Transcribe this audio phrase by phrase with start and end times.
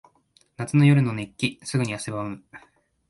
[0.57, 1.59] 夏の夜の熱気。
[1.61, 2.43] すぐに汗ばむ。